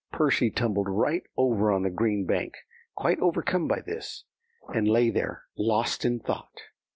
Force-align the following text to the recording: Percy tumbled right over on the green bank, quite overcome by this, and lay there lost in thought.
Percy 0.11 0.49
tumbled 0.49 0.89
right 0.89 1.21
over 1.37 1.71
on 1.71 1.83
the 1.83 1.91
green 1.91 2.25
bank, 2.25 2.55
quite 2.95 3.19
overcome 3.19 3.67
by 3.67 3.81
this, 3.81 4.23
and 4.73 4.87
lay 4.87 5.11
there 5.11 5.43
lost 5.55 6.05
in 6.05 6.17
thought. 6.19 6.59